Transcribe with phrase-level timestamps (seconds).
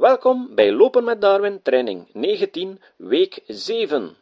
[0.00, 4.16] Welkom bij Lopen met Darwin training 19, week 7.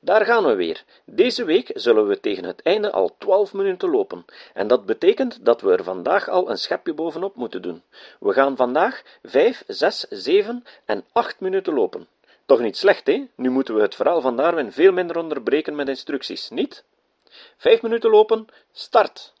[0.00, 0.84] Daar gaan we weer.
[1.04, 4.24] Deze week zullen we tegen het einde al 12 minuten lopen.
[4.54, 7.82] En dat betekent dat we er vandaag al een schepje bovenop moeten doen.
[8.20, 12.06] We gaan vandaag 5, 6, 7 en 8 minuten lopen.
[12.46, 13.26] Toch niet slecht, hè?
[13.34, 16.84] Nu moeten we het verhaal van Darwin veel minder onderbreken met instructies, niet?
[17.56, 19.32] 5 minuten lopen, start!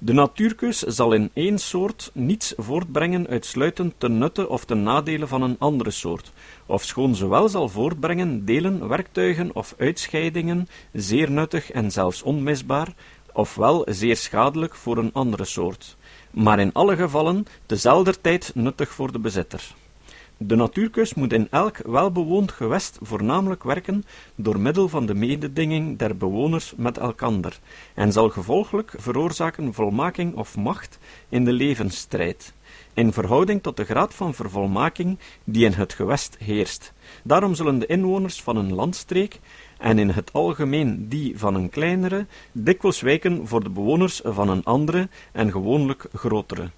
[0.00, 5.42] De natuurkeus zal in één soort niets voortbrengen uitsluitend ten nutte of ten nadele van
[5.42, 6.32] een andere soort,
[6.66, 12.94] ofschoon ze wel zal voortbrengen delen, werktuigen of uitscheidingen, zeer nuttig en zelfs onmisbaar,
[13.32, 15.96] ofwel zeer schadelijk voor een andere soort,
[16.30, 19.74] maar in alle gevallen tezelfder tijd nuttig voor de bezitter.
[20.40, 26.16] De natuurkeus moet in elk welbewoond gewest voornamelijk werken door middel van de mededinging der
[26.16, 27.58] bewoners met elkander,
[27.94, 32.52] en zal gevolglijk veroorzaken volmaking of macht in de levensstrijd,
[32.94, 36.92] in verhouding tot de graad van vervolmaking die in het gewest heerst.
[37.22, 39.40] Daarom zullen de inwoners van een landstreek,
[39.78, 44.64] en in het algemeen die van een kleinere, dikwijls wijken voor de bewoners van een
[44.64, 46.70] andere en gewoonlijk grotere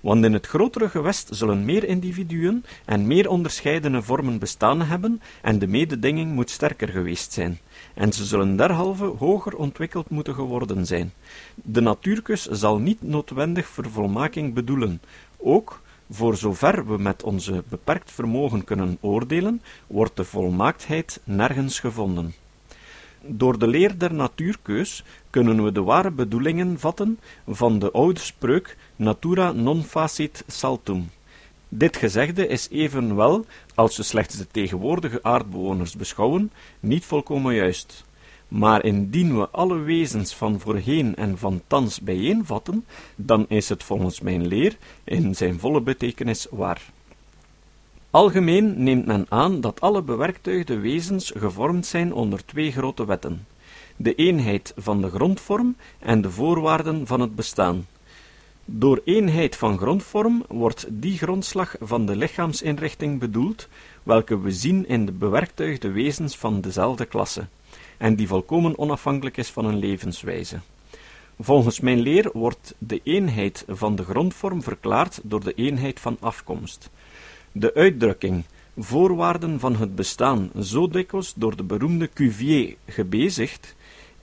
[0.00, 5.58] want in het grotere gewest zullen meer individuen en meer onderscheidene vormen bestaan hebben en
[5.58, 7.58] de mededinging moet sterker geweest zijn,
[7.94, 11.12] en ze zullen derhalve hoger ontwikkeld moeten geworden zijn.
[11.54, 15.00] De natuurkus zal niet noodwendig vervolmaking bedoelen,
[15.36, 22.34] ook voor zover we met onze beperkt vermogen kunnen oordelen, wordt de volmaaktheid nergens gevonden.
[23.20, 28.76] Door de leer der natuurkeus kunnen we de ware bedoelingen vatten van de oude spreuk
[28.96, 31.10] natura non facit saltum.
[31.68, 33.44] Dit gezegde is evenwel,
[33.74, 38.04] als we slechts de tegenwoordige aardbewoners beschouwen, niet volkomen juist.
[38.48, 42.84] Maar indien we alle wezens van voorheen en van thans bijeenvatten,
[43.16, 46.82] dan is het volgens mijn leer in zijn volle betekenis waar.
[48.10, 53.46] Algemeen neemt men aan dat alle bewerktuigde wezens gevormd zijn onder twee grote wetten:
[53.96, 57.86] de eenheid van de grondvorm en de voorwaarden van het bestaan.
[58.64, 63.68] Door eenheid van grondvorm wordt die grondslag van de lichaamsinrichting bedoeld,
[64.02, 67.46] welke we zien in de bewerktuigde wezens van dezelfde klasse,
[67.96, 70.60] en die volkomen onafhankelijk is van een levenswijze.
[71.40, 76.90] Volgens mijn leer wordt de eenheid van de grondvorm verklaard door de eenheid van afkomst.
[77.58, 78.44] De uitdrukking
[78.76, 83.74] voorwaarden van het bestaan, zo dikwijls door de beroemde Cuvier gebezigd,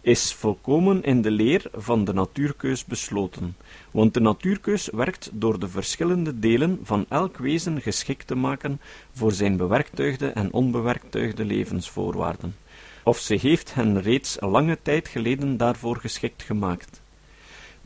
[0.01, 3.55] is volkomen in de leer van de natuurkeus besloten,
[3.91, 8.81] want de natuurkeus werkt door de verschillende delen van elk wezen geschikt te maken
[9.11, 12.55] voor zijn bewerktuigde en onbewerktuigde levensvoorwaarden,
[13.03, 17.03] of ze heeft hen reeds lange tijd geleden daarvoor geschikt gemaakt.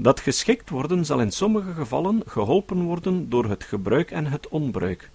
[0.01, 5.09] Dat geschikt worden zal in sommige gevallen geholpen worden door het gebruik en het onbruik,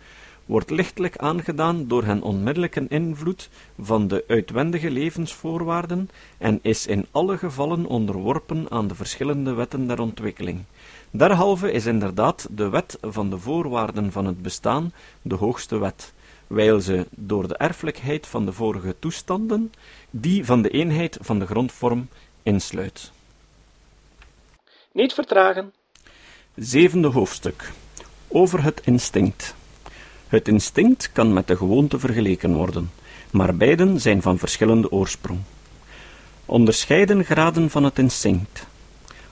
[0.47, 3.49] wordt lichtelijk aangedaan door hen onmiddellijke invloed
[3.81, 10.01] van de uitwendige levensvoorwaarden en is in alle gevallen onderworpen aan de verschillende wetten der
[10.01, 10.65] ontwikkeling.
[11.11, 16.13] Derhalve is inderdaad de wet van de voorwaarden van het bestaan de hoogste wet,
[16.47, 19.73] wijl ze door de erfelijkheid van de vorige toestanden
[20.11, 22.09] die van de eenheid van de grondvorm
[22.43, 23.13] insluit.
[24.93, 25.73] Niet vertragen.
[26.55, 27.73] Zevende hoofdstuk
[28.29, 29.55] over het instinct.
[30.35, 32.91] Het instinct kan met de gewoonte vergeleken worden,
[33.31, 35.41] maar beiden zijn van verschillende oorsprong.
[36.45, 38.67] Onderscheiden graden van het instinct: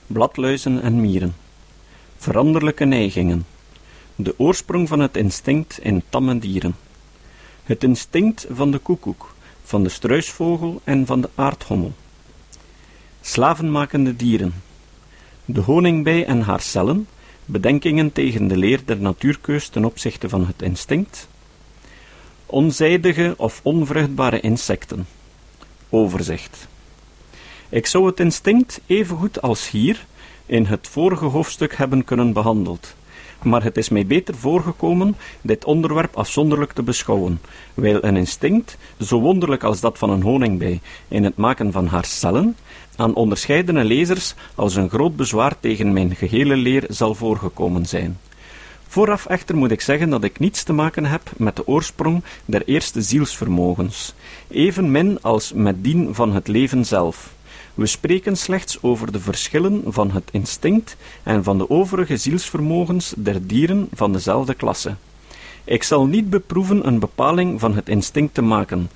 [0.06, 1.34] bladluizen en mieren,
[2.16, 3.46] veranderlijke neigingen,
[4.14, 6.76] de oorsprong van het instinct in tamme dieren,
[7.62, 11.92] het instinct van de koekoek, van de struisvogel en van de aardhommel,
[13.20, 14.54] slavenmakende dieren,
[15.44, 17.06] de honingbij en haar cellen,
[17.44, 21.28] Bedenkingen tegen de leer der natuurkeus ten opzichte van het instinct.
[22.46, 25.06] Onzijdige of onvruchtbare insecten.
[25.88, 26.68] Overzicht.
[27.68, 30.06] Ik zou het instinct evengoed als hier
[30.46, 32.94] in het vorige hoofdstuk hebben kunnen behandeld,
[33.42, 37.40] maar het is mij beter voorgekomen dit onderwerp afzonderlijk te beschouwen,
[37.74, 42.04] wijl een instinct, zo wonderlijk als dat van een honingbij in het maken van haar
[42.04, 42.56] cellen,
[42.96, 48.18] aan onderscheidene lezers als een groot bezwaar tegen mijn gehele leer zal voorgekomen zijn.
[48.88, 52.62] Vooraf echter moet ik zeggen dat ik niets te maken heb met de oorsprong der
[52.64, 54.14] eerste zielsvermogens,
[54.48, 57.34] evenmin als met dien van het leven zelf.
[57.74, 63.46] We spreken slechts over de verschillen van het instinct en van de overige zielsvermogens der
[63.46, 64.94] dieren van dezelfde klasse.
[65.64, 68.90] Ik zal niet beproeven een bepaling van het instinct te maken,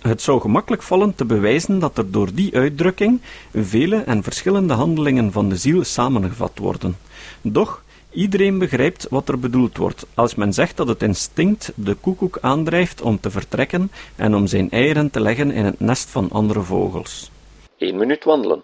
[0.00, 3.20] het zou gemakkelijk vallen te bewijzen dat er door die uitdrukking
[3.54, 6.96] vele en verschillende handelingen van de ziel samengevat worden.
[7.42, 7.84] Doch,
[8.16, 13.02] Iedereen begrijpt wat er bedoeld wordt als men zegt dat het instinct de koekoek aandrijft
[13.02, 17.30] om te vertrekken en om zijn eieren te leggen in het nest van andere vogels.
[17.78, 18.62] 1 minuut wandelen.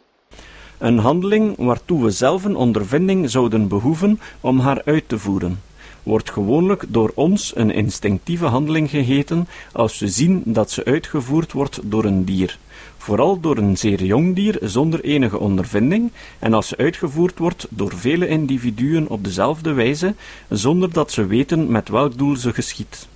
[0.78, 5.60] Een handeling waartoe we zelf een ondervinding zouden behoeven om haar uit te voeren,
[6.02, 11.80] wordt gewoonlijk door ons een instinctieve handeling geheten als we zien dat ze uitgevoerd wordt
[11.82, 12.58] door een dier,
[12.96, 17.92] vooral door een zeer jong dier zonder enige ondervinding, en als ze uitgevoerd wordt door
[17.96, 20.14] vele individuen op dezelfde wijze,
[20.48, 23.08] zonder dat ze weten met welk doel ze geschiet.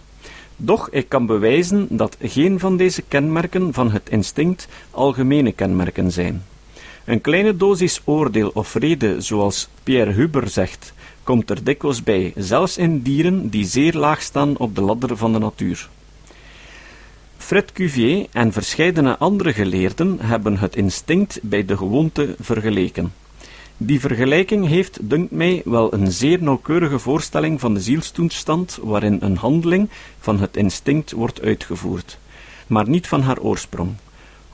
[0.57, 6.43] Doch ik kan bewijzen dat geen van deze kenmerken van het instinct algemene kenmerken zijn.
[7.05, 10.93] Een kleine dosis oordeel of rede, zoals Pierre Huber zegt,
[11.27, 15.33] komt er dikwijls bij, zelfs in dieren die zeer laag staan op de ladder van
[15.33, 15.89] de natuur.
[17.37, 23.13] Fred Cuvier en verscheidene andere geleerden hebben het instinct bij de gewoonte vergeleken.
[23.77, 29.37] Die vergelijking heeft, dunkt mij, wel een zeer nauwkeurige voorstelling van de zielstoestand waarin een
[29.37, 29.89] handeling
[30.21, 32.19] van het instinct wordt uitgevoerd,
[32.67, 33.91] maar niet van haar oorsprong.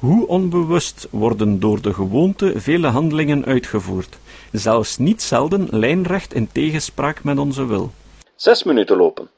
[0.02, 4.18] Hoe onbewust worden door de gewoonte vele handelingen uitgevoerd,
[4.52, 7.92] zelfs niet zelden lijnrecht in tegenspraak met onze wil.
[8.36, 9.28] Zes minuten lopen.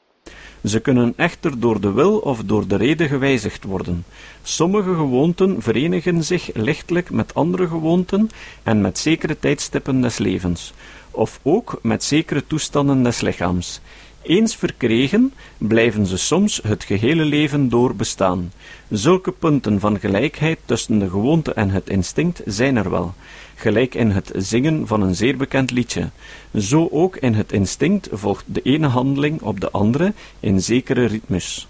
[0.63, 4.05] Ze kunnen echter door de wil of door de reden gewijzigd worden.
[4.43, 8.29] Sommige gewoonten verenigen zich lichtelijk met andere gewoonten
[8.63, 10.73] en met zekere tijdstippen des levens,
[11.11, 13.79] of ook met zekere toestanden des lichaams.
[14.25, 18.51] Eens verkregen, blijven ze soms het gehele leven door bestaan.
[18.89, 23.13] Zulke punten van gelijkheid tussen de gewoonte en het instinct zijn er wel,
[23.55, 26.09] gelijk in het zingen van een zeer bekend liedje.
[26.53, 31.67] Zo ook in het instinct volgt de ene handeling op de andere in zekere ritmus.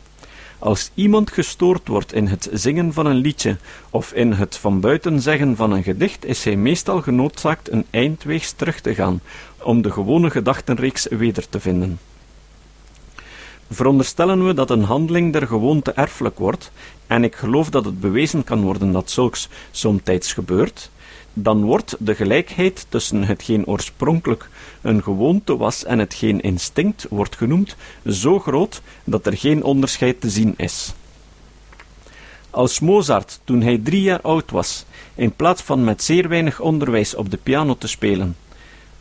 [0.60, 3.58] Als iemand gestoord wordt in het zingen van een liedje
[3.90, 8.52] of in het van buiten zeggen van een gedicht, is hij meestal genoodzaakt een eindweegs
[8.52, 9.22] terug te gaan,
[9.64, 12.00] om de gewone gedachtenreeks weder te vinden.
[13.70, 16.72] Veronderstellen we dat een handeling der gewoonte erfelijk wordt,
[17.08, 20.90] en ik geloof dat het bewezen kan worden dat zulks somtijds gebeurt,
[21.34, 24.50] dan wordt de gelijkheid tussen hetgeen oorspronkelijk
[24.82, 27.76] een gewoonte was en hetgeen instinct wordt genoemd,
[28.08, 30.94] zo groot dat er geen onderscheid te zien is.
[32.50, 34.86] Als Mozart, toen hij drie jaar oud was,
[35.16, 38.36] in plaats van met zeer weinig onderwijs op de piano te spelen,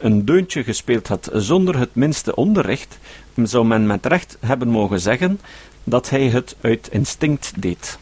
[0.05, 2.99] een deuntje gespeeld had zonder het minste onderricht,
[3.43, 5.41] zou men met recht hebben mogen zeggen
[5.85, 7.99] dat hij het uit instinct deed.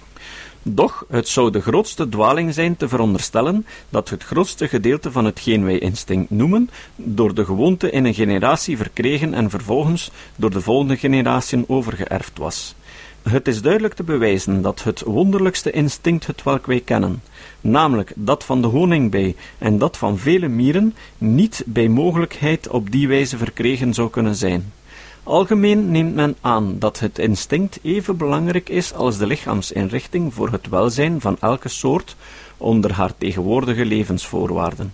[0.62, 5.64] Doch het zou de grootste dwaling zijn te veronderstellen dat het grootste gedeelte van hetgeen
[5.64, 10.96] wij instinct noemen, door de gewoonte in een generatie verkregen en vervolgens door de volgende
[10.96, 12.74] generatiën overgeërfd was.
[13.22, 17.22] Het is duidelijk te bewijzen dat het wonderlijkste instinct het welk wij kennen,
[17.60, 23.08] namelijk dat van de honingbij en dat van vele mieren, niet bij mogelijkheid op die
[23.08, 24.72] wijze verkregen zou kunnen zijn.
[25.22, 30.68] Algemeen neemt men aan dat het instinct even belangrijk is als de lichaamsinrichting voor het
[30.68, 32.16] welzijn van elke soort
[32.56, 34.92] onder haar tegenwoordige levensvoorwaarden.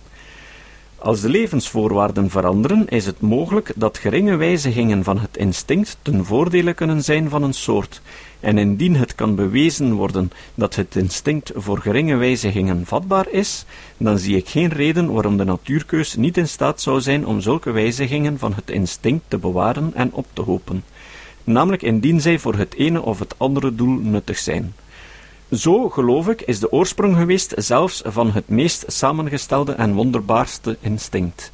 [1.01, 6.73] Als de levensvoorwaarden veranderen, is het mogelijk dat geringe wijzigingen van het instinct ten voordele
[6.73, 8.01] kunnen zijn van een soort,
[8.39, 13.65] en indien het kan bewezen worden dat het instinct voor geringe wijzigingen vatbaar is,
[13.97, 17.71] dan zie ik geen reden waarom de natuurkeus niet in staat zou zijn om zulke
[17.71, 20.83] wijzigingen van het instinct te bewaren en op te hopen,
[21.43, 24.73] namelijk indien zij voor het ene of het andere doel nuttig zijn.
[25.51, 31.51] Zo, geloof ik, is de oorsprong geweest zelfs van het meest samengestelde en wonderbaarste instinct.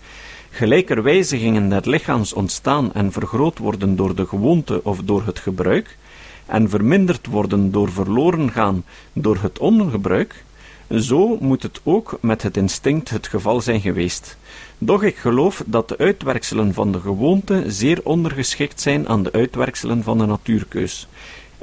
[0.49, 5.97] Gelijker wijzigingen der lichaams ontstaan en vergroot worden door de gewoonte of door het gebruik,
[6.45, 8.83] en verminderd worden door verloren gaan
[9.13, 10.43] door het ongebruik,
[10.89, 14.37] zo moet het ook met het instinct het geval zijn geweest.
[14.77, 20.03] Doch ik geloof dat de uitwerkselen van de gewoonte zeer ondergeschikt zijn aan de uitwerkselen
[20.03, 21.07] van de natuurkeus,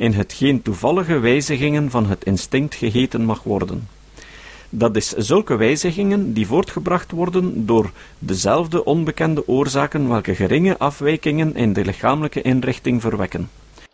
[0.02, 3.88] in hetgeen toevallige wijzigingen van het instinct geheten mag worden.
[4.70, 11.72] Dat is zulke wijzigingen die voortgebracht worden door dezelfde onbekende oorzaken welke geringe afwijkingen in
[11.72, 13.50] de lichamelijke inrichting verwekken.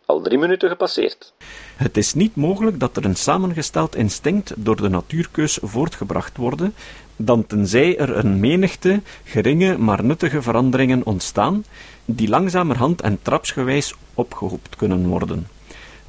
[0.07, 1.33] Al drie minuten gepasseerd.
[1.77, 6.75] Het is niet mogelijk dat er een samengesteld instinct door de natuurkeus voortgebracht worden,
[7.17, 11.65] dan tenzij er een menigte geringe maar nuttige veranderingen ontstaan,
[12.05, 15.47] die langzamerhand en trapsgewijs opgehoopt kunnen worden.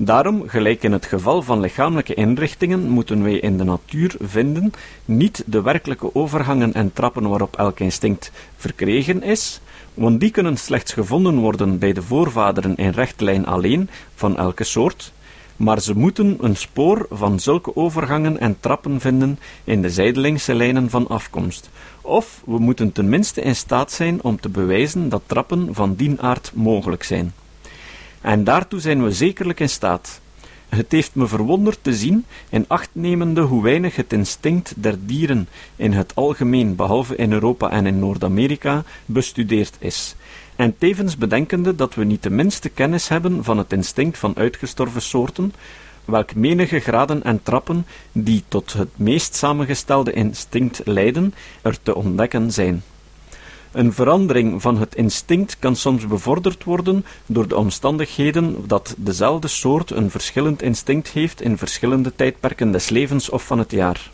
[0.01, 4.71] Daarom, gelijk in het geval van lichamelijke inrichtingen, moeten wij in de natuur vinden
[5.05, 9.61] niet de werkelijke overgangen en trappen waarop elk instinct verkregen is,
[9.93, 15.13] want die kunnen slechts gevonden worden bij de voorvaderen in rechtlijn alleen van elke soort,
[15.55, 20.89] maar ze moeten een spoor van zulke overgangen en trappen vinden in de zijdelingse lijnen
[20.89, 21.69] van afkomst.
[22.01, 26.51] Of we moeten tenminste in staat zijn om te bewijzen dat trappen van die aard
[26.53, 27.33] mogelijk zijn.
[28.21, 30.21] En daartoe zijn we zekerlijk in staat.
[30.69, 35.47] Het heeft me verwonderd te zien, in acht nemende hoe weinig het instinct der dieren
[35.75, 40.15] in het algemeen, behalve in Europa en in Noord-Amerika, bestudeerd is.
[40.55, 45.01] En tevens bedenkende dat we niet de minste kennis hebben van het instinct van uitgestorven
[45.01, 45.53] soorten,
[46.05, 52.51] welk menige graden en trappen die tot het meest samengestelde instinct leiden, er te ontdekken
[52.51, 52.83] zijn.
[53.71, 59.91] Een verandering van het instinct kan soms bevorderd worden door de omstandigheden dat dezelfde soort
[59.91, 64.11] een verschillend instinct heeft in verschillende tijdperken des levens of van het jaar,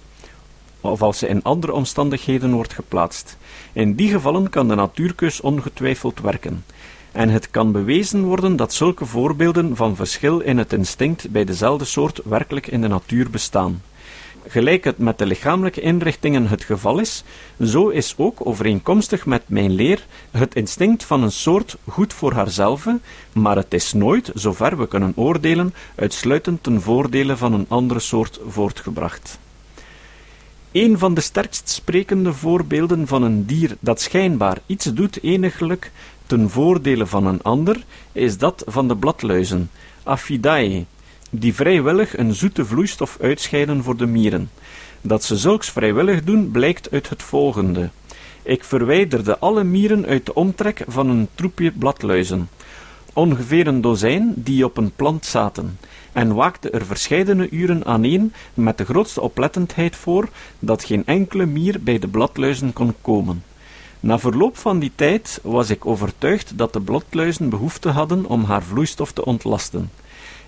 [0.81, 3.37] of als ze in andere omstandigheden wordt geplaatst.
[3.73, 6.65] In die gevallen kan de natuurkeus ongetwijfeld werken.
[7.11, 11.85] En het kan bewezen worden dat zulke voorbeelden van verschil in het instinct bij dezelfde
[11.85, 13.81] soort werkelijk in de natuur bestaan.
[14.47, 17.23] Gelijk het met de lichamelijke inrichtingen het geval is,
[17.63, 22.99] zo is ook overeenkomstig met mijn leer het instinct van een soort goed voor haarzelve,
[23.31, 28.39] maar het is nooit, zover we kunnen oordelen, uitsluitend ten voordele van een andere soort
[28.47, 29.39] voortgebracht.
[30.71, 35.91] Een van de sterkst sprekende voorbeelden van een dier dat schijnbaar iets doet eniglijk
[36.25, 39.69] ten voordele van een ander, is dat van de bladluizen,
[40.03, 40.85] Aphidae,
[41.31, 44.49] die vrijwillig een zoete vloeistof uitscheiden voor de mieren.
[45.01, 47.89] Dat ze zulks vrijwillig doen, blijkt uit het volgende.
[48.43, 52.49] Ik verwijderde alle mieren uit de omtrek van een troepje bladluizen,
[53.13, 55.79] ongeveer een dozijn die op een plant zaten,
[56.11, 60.29] en waakte er verscheidene uren aaneen met de grootste oplettendheid voor
[60.59, 63.43] dat geen enkele mier bij de bladluizen kon komen.
[63.99, 68.63] Na verloop van die tijd was ik overtuigd dat de bladluizen behoefte hadden om haar
[68.63, 69.89] vloeistof te ontlasten.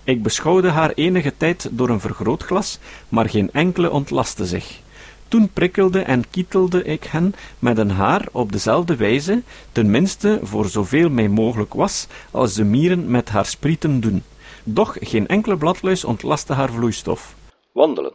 [0.08, 4.80] Ik beschouwde haar enige tijd door een vergrootglas, maar geen enkele ontlastte zich.
[5.28, 11.10] Toen prikkelde en kietelde ik hen met een haar op dezelfde wijze, tenminste voor zoveel
[11.10, 14.24] mij mogelijk was, als de mieren met haar sprieten doen.
[14.64, 17.36] Doch geen enkele bladluis ontlastte haar vloeistof.
[17.72, 18.14] Wandelen.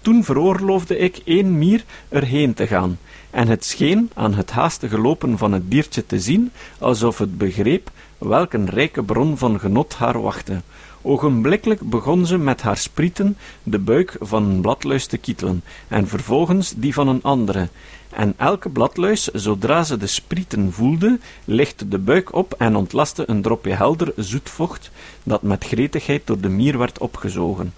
[0.00, 2.98] Toen veroorloofde ik één mier erheen te gaan,
[3.36, 7.90] en het scheen aan het haastige lopen van het diertje te zien, alsof het begreep
[8.18, 10.60] welk een rijke bron van genot haar wachtte.
[11.02, 16.74] Ogenblikkelijk begon ze met haar sprieten de buik van een bladluis te kietelen, en vervolgens
[16.76, 17.68] die van een andere.
[18.10, 23.42] En elke bladluis, zodra ze de sprieten voelde, lichtte de buik op en ontlastte een
[23.42, 24.90] dropje helder zoet vocht,
[25.22, 27.72] dat met gretigheid door de mier werd opgezogen.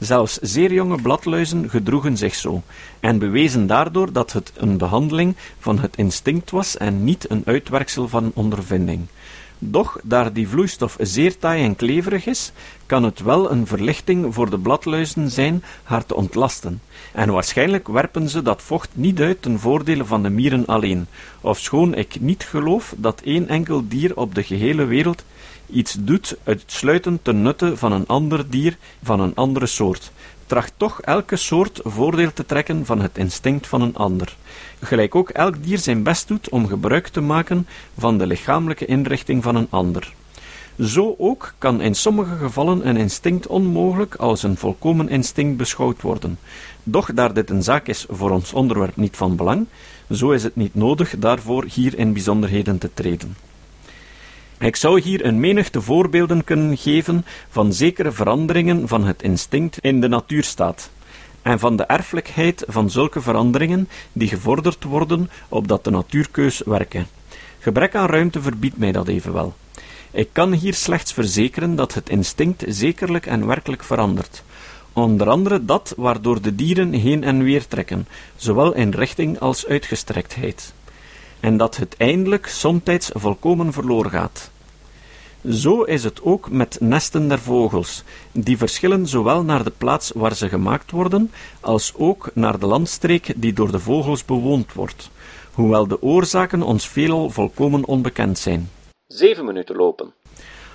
[0.00, 2.62] Zelfs zeer jonge bladluizen gedroegen zich zo,
[3.00, 8.08] en bewezen daardoor dat het een behandeling van het instinct was en niet een uitwerksel
[8.08, 9.06] van ondervinding.
[9.62, 12.52] Doch, daar die vloeistof zeer taai en kleverig is,
[12.86, 16.80] kan het wel een verlichting voor de bladluizen zijn haar te ontlasten.
[17.12, 21.06] En waarschijnlijk werpen ze dat vocht niet uit ten voordele van de mieren alleen,
[21.40, 25.24] ofschoon ik niet geloof dat één enkel dier op de gehele wereld
[25.70, 30.12] iets doet uitsluitend ten nutte van een ander dier van een andere soort,
[30.46, 34.36] tracht toch elke soort voordeel te trekken van het instinct van een ander,
[34.80, 37.66] gelijk ook elk dier zijn best doet om gebruik te maken
[37.98, 40.12] van de lichamelijke inrichting van een ander.
[40.78, 46.38] Zo ook kan in sommige gevallen een instinct onmogelijk als een volkomen instinct beschouwd worden.
[46.82, 49.66] Doch daar dit een zaak is voor ons onderwerp niet van belang,
[50.10, 53.36] zo is het niet nodig daarvoor hier in bijzonderheden te treden.
[54.60, 60.00] Ik zou hier een menigte voorbeelden kunnen geven van zekere veranderingen van het instinct in
[60.00, 60.90] de natuurstaat,
[61.42, 67.06] en van de erfelijkheid van zulke veranderingen die gevorderd worden opdat de natuurkeus werken.
[67.58, 69.54] Gebrek aan ruimte verbiedt mij dat evenwel.
[70.10, 74.42] Ik kan hier slechts verzekeren dat het instinct zekerlijk en werkelijk verandert.
[74.92, 80.72] Onder andere dat waardoor de dieren heen en weer trekken, zowel in richting als uitgestrektheid
[81.40, 84.50] en dat het eindelijk somtijds volkomen verloren gaat.
[85.48, 90.34] Zo is het ook met nesten der vogels, die verschillen zowel naar de plaats waar
[90.34, 91.30] ze gemaakt worden,
[91.60, 95.10] als ook naar de landstreek die door de vogels bewoond wordt,
[95.52, 98.70] hoewel de oorzaken ons veelal volkomen onbekend zijn.
[99.06, 100.12] Zeven minuten lopen.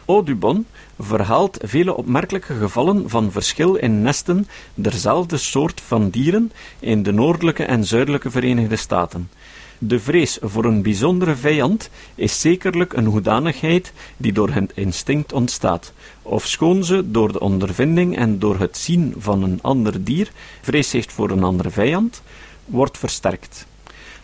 [0.06, 0.66] Audubon
[1.00, 7.64] verhaalt vele opmerkelijke gevallen van verschil in nesten derzelfde soort van dieren in de noordelijke
[7.64, 9.30] en zuidelijke Verenigde Staten.
[9.78, 15.94] De vrees voor een bijzondere vijand is zekerlijk een hoedanigheid die door het instinct ontstaat,
[16.22, 21.12] ofschoon ze door de ondervinding en door het zien van een ander dier vrees heeft
[21.12, 22.22] voor een andere vijand,
[22.66, 23.66] wordt versterkt.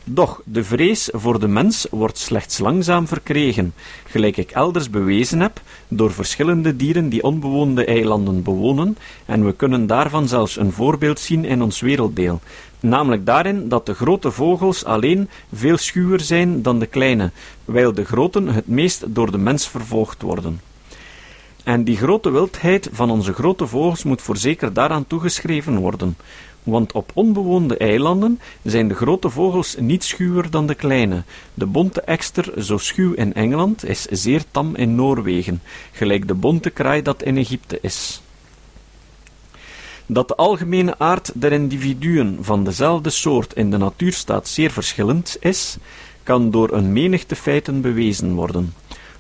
[0.04, 3.74] Doch de vrees voor de mens wordt slechts langzaam verkregen,
[4.06, 9.88] gelijk ik elders bewezen heb, door verschillende dieren die onbewoonde eilanden bewonen, en we kunnen
[9.88, 12.42] daarvan zelfs een voorbeeld zien in ons werelddeel,
[12.82, 17.32] namelijk daarin dat de grote vogels alleen veel schuwer zijn dan de kleine,
[17.66, 20.62] wijl de groten het meest door de mens vervolgd worden.
[21.64, 26.18] En die grote wildheid van onze grote vogels moet voorzeker daaraan toegeschreven worden,
[26.64, 31.24] want op onbewoonde eilanden zijn de grote vogels niet schuwer dan de kleine.
[31.54, 35.62] De bonte ekster, zo schuw in Engeland, is zeer tam in Noorwegen,
[35.92, 38.22] gelijk de bonte kraai dat in Egypte is.
[40.14, 45.78] Dat de algemene aard der individuen van dezelfde soort in de natuurstaat zeer verschillend is,
[46.24, 48.74] kan door een menigte feiten bewezen worden.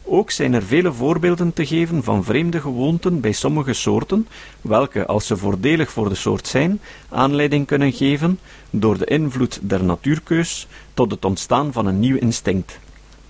[0.03, 4.27] Ook zijn er vele voorbeelden te geven van vreemde gewoonten bij sommige soorten,
[4.62, 6.79] welke, als ze voordelig voor de soort zijn,
[7.10, 12.79] aanleiding kunnen geven, door de invloed der natuurkeus, tot het ontstaan van een nieuw instinct.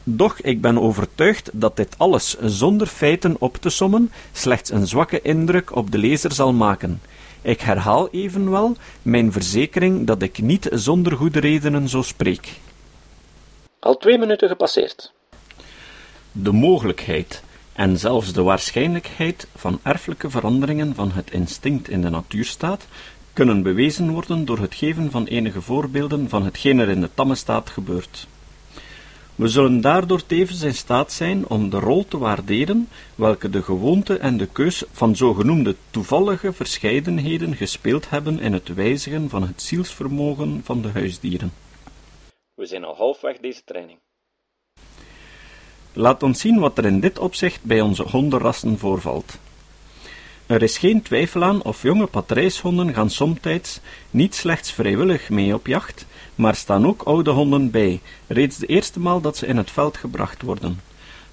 [0.03, 5.21] Doch ik ben overtuigd dat dit alles, zonder feiten op te sommen, slechts een zwakke
[5.21, 7.01] indruk op de lezer zal maken.
[7.41, 12.59] Ik herhaal evenwel mijn verzekering dat ik niet zonder goede redenen zo spreek.
[13.79, 15.11] Al twee minuten gepasseerd.
[16.31, 17.43] De mogelijkheid
[17.73, 22.87] en zelfs de waarschijnlijkheid van erfelijke veranderingen van het instinct in de natuurstaat
[23.33, 27.35] kunnen bewezen worden door het geven van enige voorbeelden van hetgeen er in de tamme
[27.35, 28.27] staat gebeurt.
[29.35, 34.17] We zullen daardoor tevens in staat zijn om de rol te waarderen welke de gewoonte
[34.17, 40.61] en de keus van zogenoemde toevallige verscheidenheden gespeeld hebben in het wijzigen van het zielsvermogen
[40.63, 41.53] van de huisdieren.
[42.53, 43.99] We zijn al halfweg deze training.
[45.93, 49.37] Laat ons zien wat er in dit opzicht bij onze hondenrassen voorvalt.
[50.51, 53.79] Er is geen twijfel aan of jonge patrijshonden gaan somtijds
[54.09, 56.05] niet slechts vrijwillig mee op jacht,
[56.35, 59.97] maar staan ook oude honden bij, reeds de eerste maal dat ze in het veld
[59.97, 60.79] gebracht worden.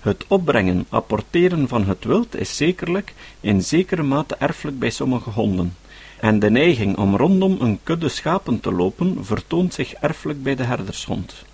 [0.01, 5.77] Het opbrengen, apporteren van het wild is zekerlijk in zekere mate erfelijk bij sommige honden,
[6.21, 10.65] en de neiging om rondom een kudde schapen te lopen vertoont zich erfelijk bij de
[10.65, 11.45] herdershond.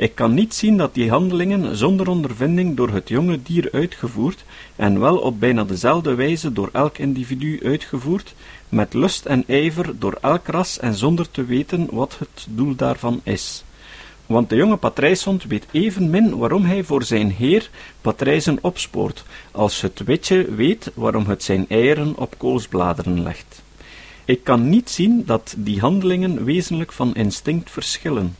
[0.00, 4.44] Ik kan niet zien dat die handelingen zonder ondervinding door het jonge dier uitgevoerd,
[4.76, 8.34] en wel op bijna dezelfde wijze door elk individu uitgevoerd,
[8.68, 13.20] met lust en ijver door elk ras en zonder te weten wat het doel daarvan
[13.22, 13.64] is.
[14.26, 17.70] Want de jonge patrijshond weet evenmin waarom hij voor zijn heer
[18.00, 23.62] patrijzen opspoort, als het witje weet waarom het zijn eieren op koolsbladeren legt.
[24.24, 28.36] Ik kan niet zien dat die handelingen wezenlijk van instinct verschillen.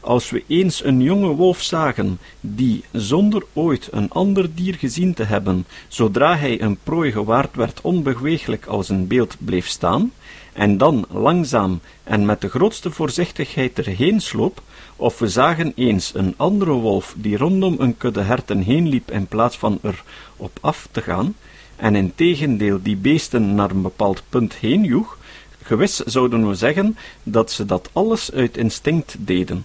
[0.00, 5.22] Als we eens een jonge wolf zagen, die, zonder ooit een ander dier gezien te
[5.22, 10.12] hebben, zodra hij een prooi gewaard werd, onbeweeglijk als een beeld bleef staan,
[10.52, 14.62] en dan langzaam en met de grootste voorzichtigheid erheen sloop,
[14.96, 19.26] of we zagen eens een andere wolf die rondom een kudde herten heen liep in
[19.26, 20.02] plaats van er
[20.36, 21.34] op af te gaan,
[21.76, 25.18] en in tegendeel die beesten naar een bepaald punt heen joeg,
[25.62, 29.64] gewis zouden we zeggen dat ze dat alles uit instinct deden.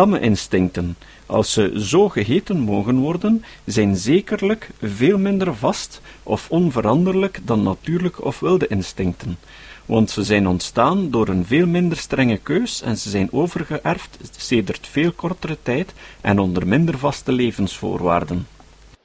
[0.00, 7.40] Tamme instincten, als ze zo geheten mogen worden, zijn zekerlijk veel minder vast of onveranderlijk
[7.44, 9.38] dan natuurlijke of wilde instincten,
[9.86, 14.86] want ze zijn ontstaan door een veel minder strenge keus en ze zijn overgeërfd sedert
[14.86, 18.46] veel kortere tijd en onder minder vaste levensvoorwaarden.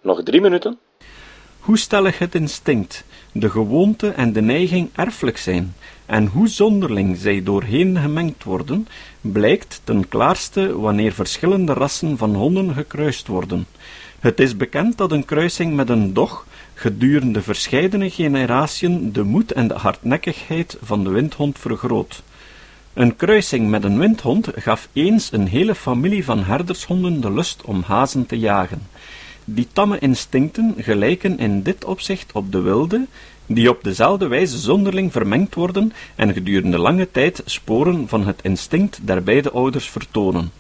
[0.02, 0.78] Nog drie minuten.
[1.66, 5.76] Hoe stellig het instinct, de gewoonte en de neiging erfelijk zijn,
[6.06, 8.88] en hoe zonderling zij doorheen gemengd worden,
[9.22, 13.66] blijkt ten klaarste wanneer verschillende rassen van honden gekruist worden.
[14.20, 19.68] Het is bekend dat een kruising met een dog gedurende verscheidene generatiën de moed en
[19.68, 22.24] de hardnekkigheid van de windhond vergroot.
[22.94, 27.84] Een kruising met een windhond gaf eens een hele familie van herdershonden de lust om
[27.86, 28.82] hazen te jagen.
[29.46, 33.06] Die tamme instincten gelijken in dit opzicht op de wilde,
[33.46, 39.00] die op dezelfde wijze zonderling vermengd worden en gedurende lange tijd sporen van het instinct
[39.04, 40.52] der beide ouders vertonen.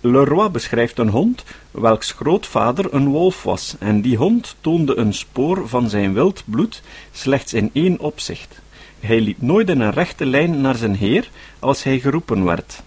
[0.00, 5.68] Leroy beschrijft een hond, welks grootvader een wolf was, en die hond toonde een spoor
[5.68, 8.60] van zijn wild bloed slechts in één opzicht.
[9.00, 12.82] Hij liep nooit in een rechte lijn naar zijn heer als hij geroepen werd.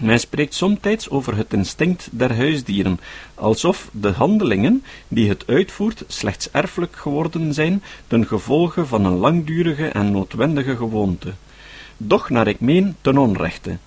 [0.00, 3.00] Men spreekt somtijds over het instinct der huisdieren,
[3.34, 9.86] alsof de handelingen die het uitvoert slechts erfelijk geworden zijn ten gevolge van een langdurige
[9.88, 11.32] en noodwendige gewoonte.
[11.96, 13.78] Doch, naar ik meen, ten onrechte.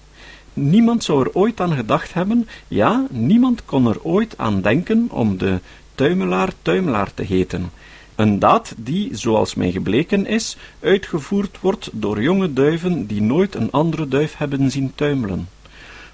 [0.53, 5.37] Niemand zou er ooit aan gedacht hebben, ja, niemand kon er ooit aan denken om
[5.37, 5.59] de
[5.95, 7.71] tuimelaar tuimelaar te heten.
[8.15, 13.71] Een daad die, zoals mij gebleken is, uitgevoerd wordt door jonge duiven die nooit een
[13.71, 15.47] andere duif hebben zien tuimelen.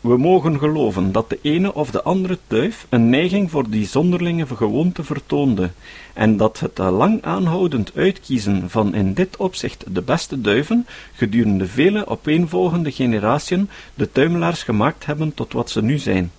[0.04, 4.46] We mogen geloven dat de ene of de andere duif een neiging voor die zonderlinge
[4.46, 5.70] gewoonte vertoonde,
[6.14, 12.08] en dat het lang aanhoudend uitkiezen van in dit opzicht de beste duiven gedurende vele
[12.08, 16.32] opeenvolgende generatiën de tuimelaars gemaakt hebben tot wat ze nu zijn.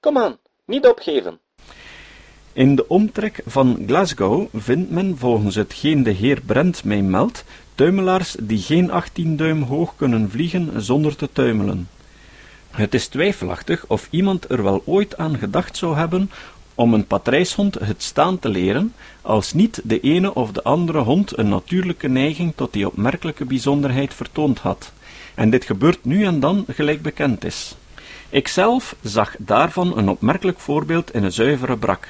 [0.00, 1.38] Kom aan, niet opgeven.
[2.52, 8.36] In de omtrek van Glasgow vindt men, volgens hetgeen de heer Brent mij meldt, tuimelaars
[8.40, 11.88] die geen achttien duim hoog kunnen vliegen zonder te tuimelen.
[12.78, 16.30] Het is twijfelachtig of iemand er wel ooit aan gedacht zou hebben
[16.74, 21.38] om een patrijshond het staan te leren, als niet de ene of de andere hond
[21.38, 24.92] een natuurlijke neiging tot die opmerkelijke bijzonderheid vertoond had.
[25.34, 27.74] En dit gebeurt nu en dan gelijk bekend is.
[28.30, 32.08] Ikzelf zag daarvan een opmerkelijk voorbeeld in een zuivere brak.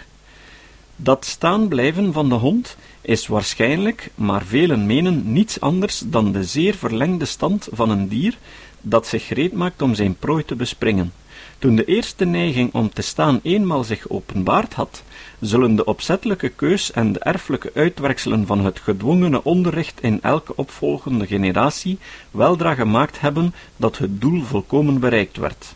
[0.97, 6.45] Dat staan blijven van de hond is waarschijnlijk, maar velen menen, niets anders dan de
[6.45, 8.37] zeer verlengde stand van een dier
[8.81, 11.13] dat zich gereed maakt om zijn prooi te bespringen.
[11.59, 15.03] Toen de eerste neiging om te staan eenmaal zich openbaard had,
[15.41, 21.27] zullen de opzettelijke keus en de erfelijke uitwerkselen van het gedwongene onderricht in elke opvolgende
[21.27, 21.99] generatie
[22.31, 25.75] weldra gemaakt hebben dat het doel volkomen bereikt werd.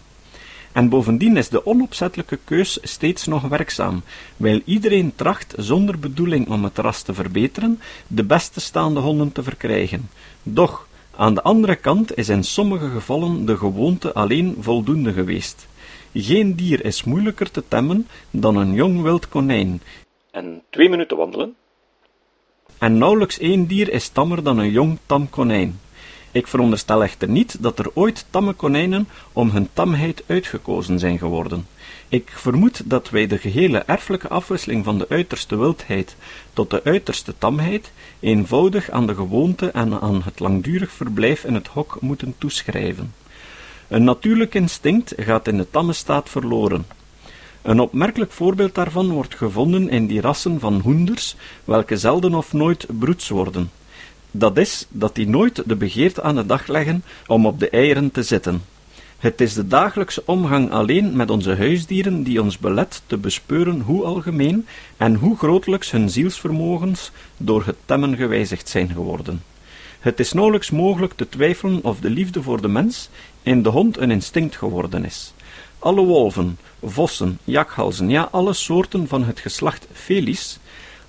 [0.72, 4.02] En bovendien is de onopzettelijke keus steeds nog werkzaam,
[4.36, 9.42] wijl iedereen tracht, zonder bedoeling om het ras te verbeteren, de beste staande honden te
[9.42, 10.10] verkrijgen.
[10.42, 15.66] Doch, aan de andere kant is in sommige gevallen de gewoonte alleen voldoende geweest.
[16.14, 19.82] Geen dier is moeilijker te temmen dan een jong wild konijn.
[20.30, 21.54] En twee minuten wandelen?
[22.78, 25.80] En nauwelijks één dier is tammer dan een jong tam konijn.
[26.32, 31.66] Ik veronderstel echter niet dat er ooit tamme konijnen om hun tamheid uitgekozen zijn geworden.
[32.08, 36.16] Ik vermoed dat wij de gehele erfelijke afwisseling van de uiterste wildheid
[36.52, 41.66] tot de uiterste tamheid eenvoudig aan de gewoonte en aan het langdurig verblijf in het
[41.66, 43.14] hok moeten toeschrijven.
[43.88, 46.86] Een natuurlijk instinct gaat in de tamme staat verloren.
[47.62, 52.86] Een opmerkelijk voorbeeld daarvan wordt gevonden in die rassen van hoenders, welke zelden of nooit
[52.98, 53.70] broeds worden.
[54.34, 58.10] Dat is, dat die nooit de begeerte aan de dag leggen om op de eieren
[58.10, 58.62] te zitten.
[59.18, 64.04] Het is de dagelijkse omgang alleen met onze huisdieren die ons belet te bespeuren hoe
[64.04, 64.66] algemeen
[64.96, 69.42] en hoe grotelijks hun zielsvermogens door het temmen gewijzigd zijn geworden.
[70.00, 73.08] Het is nauwelijks mogelijk te twijfelen of de liefde voor de mens
[73.42, 75.32] in de hond een instinct geworden is.
[75.78, 80.58] Alle wolven, vossen, jakhalzen, ja, alle soorten van het geslacht Felis,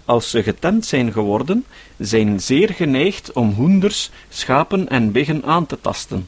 [0.05, 1.65] als ze getemd zijn geworden,
[1.97, 6.27] zijn zeer geneigd om hoenders, schapen en biggen aan te tasten.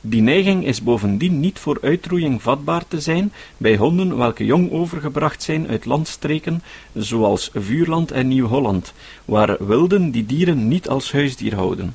[0.00, 5.42] Die neiging is bovendien niet voor uitroeiing vatbaar te zijn bij honden welke jong overgebracht
[5.42, 6.62] zijn uit landstreken
[6.94, 8.92] zoals Vuurland en Nieuw-Holland,
[9.24, 11.94] waar wilden die dieren niet als huisdier houden.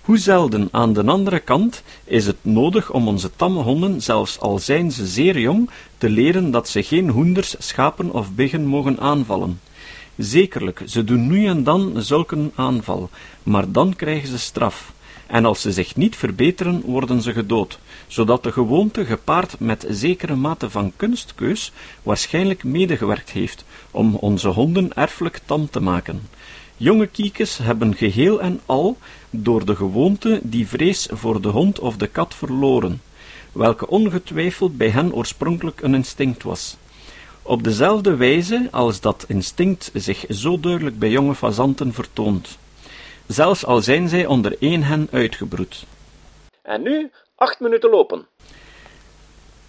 [0.00, 4.58] Hoe zelden aan de andere kant is het nodig om onze tamme honden, zelfs al
[4.58, 9.60] zijn ze zeer jong, te leren dat ze geen hoenders, schapen of biggen mogen aanvallen.
[10.16, 13.10] Zekerlijk, ze doen nu en dan zulke aanval,
[13.42, 14.92] maar dan krijgen ze straf.
[15.26, 20.34] En als ze zich niet verbeteren, worden ze gedood, zodat de gewoonte gepaard met zekere
[20.34, 26.28] mate van kunstkeus waarschijnlijk medegewerkt heeft om onze honden erfelijk tam te maken.
[26.76, 28.98] Jonge kiekes hebben geheel en al
[29.30, 33.02] door de gewoonte die vrees voor de hond of de kat verloren,
[33.52, 36.76] welke ongetwijfeld bij hen oorspronkelijk een instinct was.
[37.46, 42.58] Op dezelfde wijze als dat instinct zich zo duidelijk bij jonge fazanten vertoont,
[43.26, 45.86] zelfs al zijn zij onder één hen uitgebroed.
[46.62, 48.26] En nu acht minuten lopen.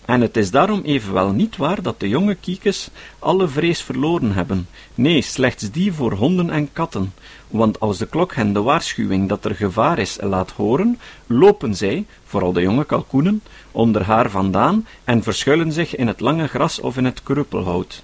[0.08, 2.90] En het is daarom evenwel niet waar dat de jonge kiekes
[3.20, 7.14] alle vrees verloren hebben, nee, slechts die voor honden en katten,
[7.48, 12.06] want als de klok hen de waarschuwing dat er gevaar is laat horen, lopen zij,
[12.26, 13.42] vooral de jonge kalkoenen,
[13.72, 18.04] onder haar vandaan en verschuilen zich in het lange gras of in het kruppelhout.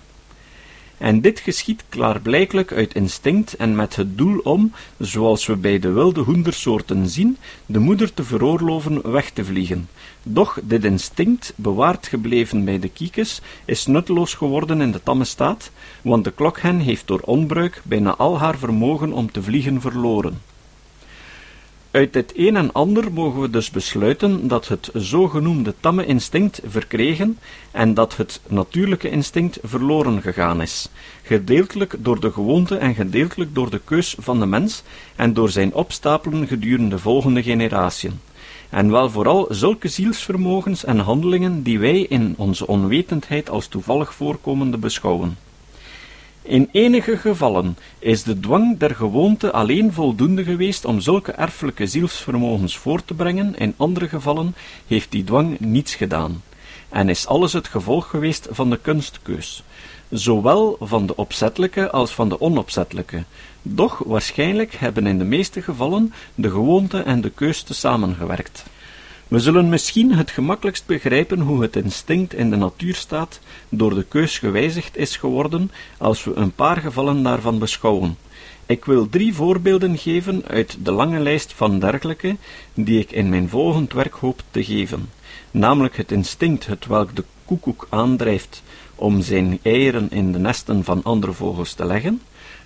[1.03, 5.91] En dit geschiet klaarblijkelijk uit instinct en met het doel om, zoals we bij de
[5.91, 9.89] wilde hoendersoorten zien, de moeder te veroorloven weg te vliegen.
[10.23, 15.71] Doch dit instinct, bewaard gebleven bij de kiekes, is nutteloos geworden in de tamme staat,
[16.01, 20.52] want de klokhen heeft door onbruik bijna al haar vermogen om te vliegen verloren.
[21.93, 27.39] Uit dit een en ander mogen we dus besluiten dat het zogenoemde tamme instinct verkregen
[27.71, 30.89] en dat het natuurlijke instinct verloren gegaan is,
[31.23, 34.84] gedeeltelijk door de gewoonte en gedeeltelijk door de keus van de mens
[35.15, 38.19] en door zijn opstapelen gedurende volgende generatiën.
[38.69, 44.77] En wel vooral zulke zielsvermogens en handelingen die wij in onze onwetendheid als toevallig voorkomende
[44.77, 45.38] beschouwen.
[46.43, 52.77] In enige gevallen is de dwang der gewoonte alleen voldoende geweest om zulke erfelijke zielsvermogens
[52.77, 54.56] voort te brengen, in andere gevallen
[54.88, 56.43] heeft die dwang niets gedaan.
[56.89, 59.63] en is alles het gevolg geweest van de kunstkeus,
[60.10, 63.23] zowel van de opzettelijke als van de onopzettelijke.
[63.62, 68.63] Doch waarschijnlijk hebben in de meeste gevallen de gewoonte en de keus te samengewerkt.
[69.27, 74.38] We zullen misschien het gemakkelijkst begrijpen hoe het instinct in de natuurstaat door de keus
[74.38, 78.17] gewijzigd is geworden, als we een paar gevallen daarvan beschouwen.
[78.65, 82.36] Ik wil drie voorbeelden geven uit de lange lijst van dergelijke,
[82.73, 85.09] die ik in mijn volgend werk hoop te geven,
[85.51, 88.63] namelijk het instinct hetwelk de koekoek aandrijft
[88.95, 92.21] om zijn eieren in de nesten van andere vogels te leggen,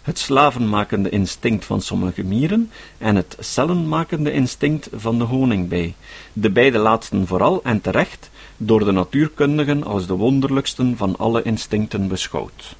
[0.07, 5.95] het slavenmakende instinct van sommige mieren en het cellenmakende instinct van de honingbij,
[6.33, 12.07] de beide laatsten vooral en terecht door de natuurkundigen als de wonderlijksten van alle instincten
[12.07, 12.75] beschouwd.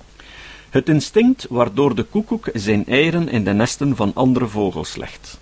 [0.70, 5.40] Het instinct waardoor de koekoek zijn eieren in de nesten van andere vogels legt.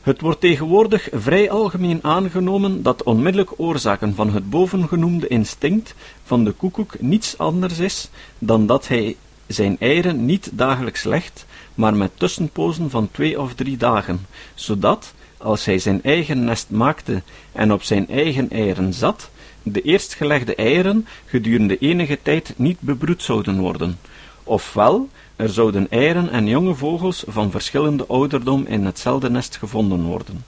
[0.00, 6.52] Het wordt tegenwoordig vrij algemeen aangenomen dat onmiddellijk oorzaken van het bovengenoemde instinct van de
[6.52, 9.16] koekoek niets anders is dan dat hij
[9.52, 15.64] zijn eieren niet dagelijks legt, maar met tussenpozen van twee of drie dagen, zodat, als
[15.64, 19.30] hij zijn eigen nest maakte en op zijn eigen eieren zat,
[19.62, 23.98] de eerstgelegde eieren gedurende enige tijd niet bebroed zouden worden.
[24.44, 30.44] Ofwel, er zouden eieren en jonge vogels van verschillende ouderdom in hetzelfde nest gevonden worden.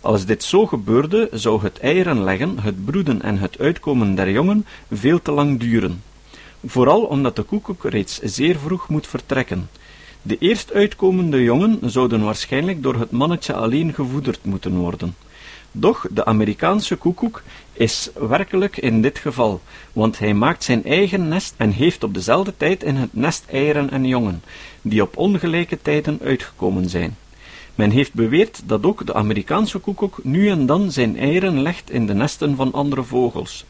[0.00, 4.66] Als dit zo gebeurde, zou het eieren leggen, het broeden en het uitkomen der jongen
[4.90, 6.02] veel te lang duren
[6.66, 9.68] vooral omdat de koekoek reeds zeer vroeg moet vertrekken.
[10.22, 15.14] De eerst uitkomende jongen zouden waarschijnlijk door het mannetje alleen gevoederd moeten worden.
[15.72, 19.60] Doch de Amerikaanse koekoek is werkelijk in dit geval,
[19.92, 23.90] want hij maakt zijn eigen nest en heeft op dezelfde tijd in het nest eieren
[23.90, 24.42] en jongen,
[24.82, 27.16] die op ongelijke tijden uitgekomen zijn.
[27.74, 32.06] Men heeft beweerd dat ook de Amerikaanse koekoek nu en dan zijn eieren legt in
[32.06, 33.64] de nesten van andere vogels.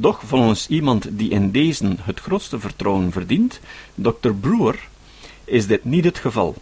[0.00, 3.60] Doch volgens iemand die in deze het grootste vertrouwen verdient,
[3.94, 4.30] Dr.
[4.40, 4.88] Brewer,
[5.44, 6.54] is dit niet het geval.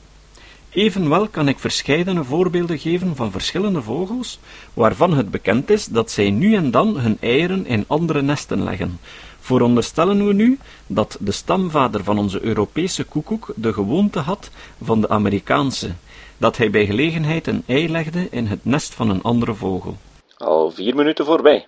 [0.71, 4.39] Evenwel kan ik verscheidene voorbeelden geven van verschillende vogels,
[4.75, 9.01] waarvan het bekend is dat zij nu en dan hun eieren in andere nesten leggen.
[9.41, 14.51] Vooronderstellen we nu dat de stamvader van onze Europese koekoek de gewoonte had
[14.83, 15.91] van de Amerikaanse,
[16.39, 19.97] dat hij bij gelegenheid een ei legde in het nest van een andere vogel.
[20.37, 21.67] Al vier minuten voorbij.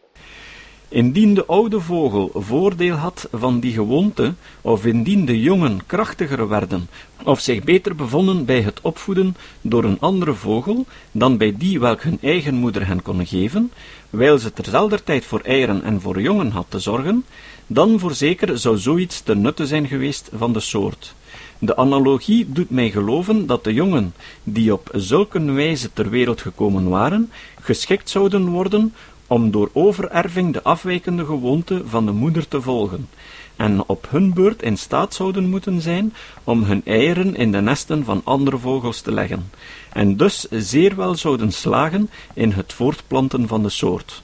[0.92, 6.88] Indien de oude vogel voordeel had van die gewoonte, of indien de jongen krachtiger werden,
[7.24, 12.02] of zich beter bevonden bij het opvoeden door een andere vogel dan bij die welk
[12.02, 13.72] hun eigen moeder hen kon geven,
[14.10, 17.24] wijl ze terzelfde tijd voor eieren en voor jongen had te zorgen,
[17.66, 21.14] dan voorzeker zou zoiets ten nutte zijn geweest van de soort.
[21.58, 26.88] De analogie doet mij geloven dat de jongen, die op zulke wijze ter wereld gekomen
[26.88, 28.94] waren, geschikt zouden worden
[29.30, 33.08] om door overerving de afwijkende gewoonte van de moeder te volgen,
[33.56, 36.14] en op hun beurt in staat zouden moeten zijn
[36.44, 39.50] om hun eieren in de nesten van andere vogels te leggen,
[39.92, 44.22] en dus zeer wel zouden slagen in het voortplanten van de soort.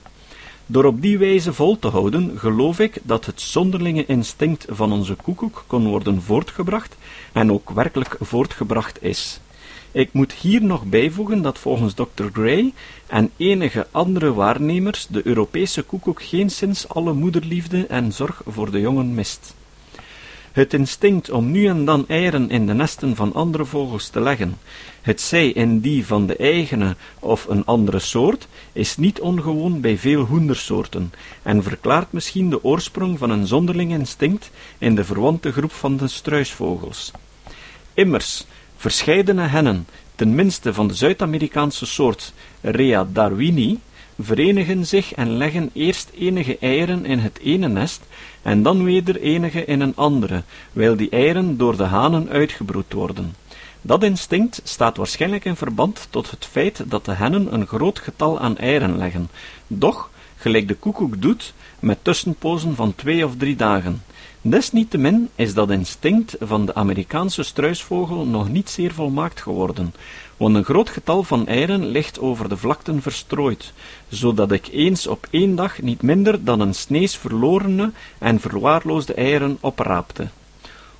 [0.66, 5.14] Door op die wijze vol te houden, geloof ik dat het zonderlinge instinct van onze
[5.14, 6.96] koekoek kon worden voortgebracht
[7.32, 9.40] en ook werkelijk voortgebracht is.
[9.96, 12.24] Ik moet hier nog bijvoegen dat volgens Dr.
[12.32, 12.72] Gray
[13.06, 19.14] en enige andere waarnemers de Europese koekoek geenszins alle moederliefde en zorg voor de jongen
[19.14, 19.54] mist.
[20.52, 24.58] Het instinct om nu en dan eieren in de nesten van andere vogels te leggen,
[25.02, 29.98] het zij in die van de eigene of een andere soort, is niet ongewoon bij
[29.98, 35.72] veel hoendersoorten en verklaart misschien de oorsprong van een zonderling instinct in de verwante groep
[35.72, 37.10] van de struisvogels.
[37.94, 43.80] Immers, Verscheidene hennen, ten minste van de Zuid-Amerikaanse soort Rea darwini,
[44.18, 48.02] verenigen zich en leggen eerst enige eieren in het ene nest
[48.42, 53.34] en dan weder enige in een andere, wijl die eieren door de hanen uitgebroed worden.
[53.80, 58.40] Dat instinct staat waarschijnlijk in verband tot het feit dat de hennen een groot getal
[58.40, 59.28] aan eieren leggen,
[59.66, 64.02] doch, gelijk de koekoek doet, met tussenpozen van twee of drie dagen.
[64.48, 69.94] Desniettemin is dat instinct van de Amerikaanse struisvogel nog niet zeer volmaakt geworden,
[70.36, 73.72] want een groot getal van eieren ligt over de vlakten verstrooid,
[74.08, 79.58] zodat ik eens op één dag niet minder dan een snees verlorene en verwaarloosde eieren
[79.60, 80.28] opraapte.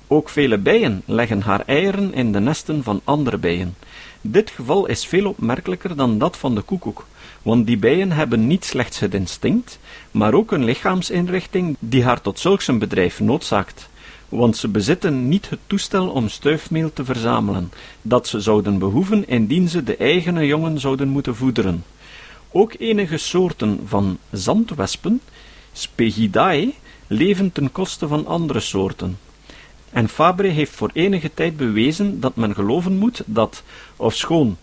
[0.07, 3.75] Ook vele bijen leggen haar eieren in de nesten van andere bijen.
[4.21, 7.05] Dit geval is veel opmerkelijker dan dat van de koekoek,
[7.47, 9.79] want die bijen hebben niet slechts het instinct,
[10.11, 13.89] maar ook een lichaamsinrichting die haar tot zulks een bedrijf noodzaakt,
[14.29, 19.69] want ze bezitten niet het toestel om stuifmeel te verzamelen, dat ze zouden behoeven indien
[19.69, 21.83] ze de eigene jongen zouden moeten voederen.
[22.51, 25.21] Ook enige soorten van zandwespen,
[25.71, 26.73] Spegidae
[27.07, 29.17] leven ten koste van andere soorten.
[29.89, 33.63] En Fabre heeft voor enige tijd bewezen dat men geloven moet dat,
[33.95, 34.57] ofschoon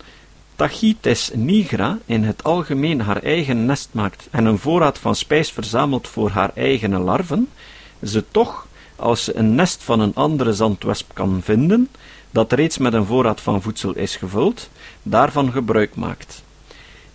[0.57, 6.09] Tachytes nigra in het algemeen haar eigen nest maakt en een voorraad van spijs verzamelt
[6.09, 7.49] voor haar eigen larven,
[8.03, 11.89] ze toch, als ze een nest van een andere zandwesp kan vinden,
[12.31, 14.71] dat reeds met een voorraad van voedsel is gevuld,
[15.03, 16.43] daarvan gebruik maakt.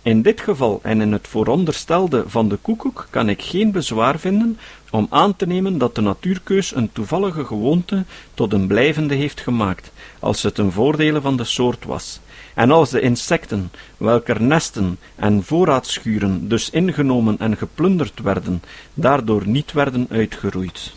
[0.02, 4.58] In dit geval en in het vooronderstelde van de koekoek kan ik geen bezwaar vinden
[4.90, 9.92] om aan te nemen dat de natuurkeus een toevallige gewoonte tot een blijvende heeft gemaakt,
[10.18, 12.20] als het een voordele van de soort was,
[12.54, 18.62] en als de insecten, welker nesten en voorraadschuren dus ingenomen en geplunderd werden,
[18.94, 20.92] daardoor niet werden uitgeroeid.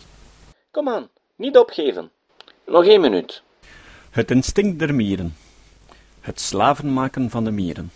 [0.70, 2.10] Kom aan, niet opgeven.
[2.66, 3.42] Nog één minuut.
[4.10, 5.36] Het instinct der mieren.
[6.20, 7.90] Het slaven maken van de mieren.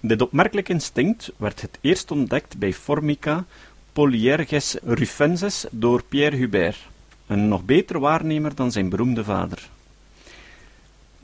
[0.00, 3.44] Dit opmerkelijk instinct werd het eerst ontdekt bij Formica
[3.92, 6.88] Polyerges rufensis door Pierre Hubert,
[7.26, 9.68] een nog beter waarnemer dan zijn beroemde vader.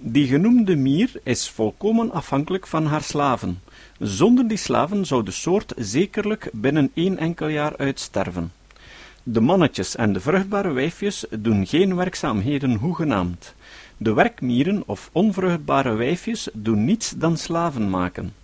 [0.01, 3.61] Die genoemde mier is volkomen afhankelijk van haar slaven.
[3.99, 8.53] Zonder die slaven zou de soort zekerlijk binnen één enkel jaar uitsterven.
[9.23, 13.55] De mannetjes en de vruchtbare wijfjes doen geen werkzaamheden hoegenaamd.
[13.97, 18.35] De werkmieren of onvruchtbare wijfjes doen niets dan slaven maken.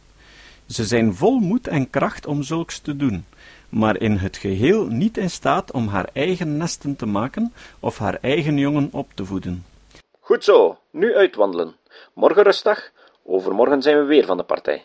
[0.66, 3.24] Ze zijn vol moed en kracht om zulks te doen,
[3.68, 8.18] maar in het geheel niet in staat om haar eigen nesten te maken of haar
[8.20, 9.64] eigen jongen op te voeden.
[10.24, 11.76] Goed zo, nu uitwandelen.
[12.14, 12.90] Morgen rustdag,
[13.24, 14.84] overmorgen zijn we weer van de partij.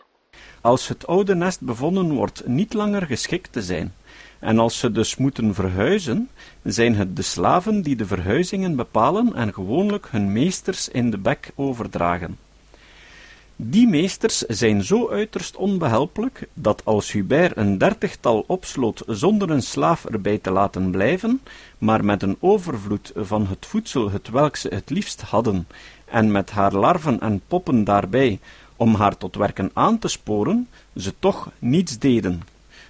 [0.60, 3.94] Als het oude nest bevonden wordt niet langer geschikt te zijn,
[4.38, 6.30] en als ze dus moeten verhuizen,
[6.62, 11.50] zijn het de slaven die de verhuizingen bepalen en gewoonlijk hun meesters in de bek
[11.54, 12.38] overdragen.
[13.62, 20.04] Die meesters zijn zo uiterst onbehelpelijk, dat als Hubert een dertigtal opsloot zonder een slaaf
[20.04, 21.40] erbij te laten blijven,
[21.78, 25.66] maar met een overvloed van het voedsel het welk ze het liefst hadden,
[26.04, 28.38] en met haar larven en poppen daarbij,
[28.76, 32.42] om haar tot werken aan te sporen, ze toch niets deden.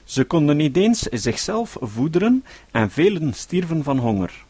[0.05, 4.45] Ze konden niet eens zichzelf voederen, en velen stierven van honger.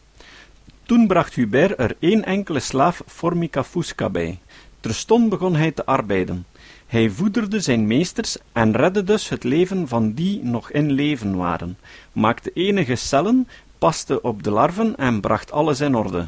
[0.83, 4.39] Toen bracht Hubert er één enkele slaaf Formica fusca bij,
[4.81, 6.47] Terstond begon hij te arbeiden.
[6.87, 11.79] Hij voederde zijn meesters en redde dus het leven van die nog in leven waren,
[12.13, 16.27] maakte enige cellen, paste op de larven en bracht alles in orde.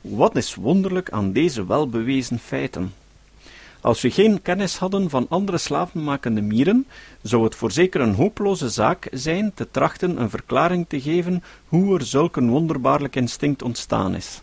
[0.00, 2.94] Wat is wonderlijk aan deze welbewezen feiten?
[3.80, 6.86] Als we geen kennis hadden van andere slavenmakende mieren,
[7.22, 12.04] zou het voorzeker een hopeloze zaak zijn te trachten een verklaring te geven hoe er
[12.04, 14.40] zulk een wonderbaarlijk instinct ontstaan is.